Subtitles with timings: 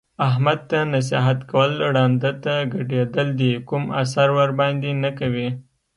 [0.27, 5.49] احمد ته نصیحت کول ړانده ته ګډېدل دي کوم اثر ورباندې نه کوي.